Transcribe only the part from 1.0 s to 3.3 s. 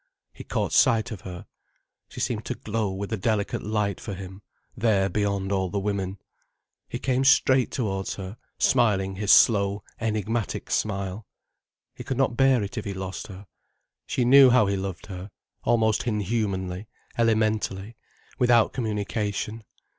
of her. She seemed to glow with a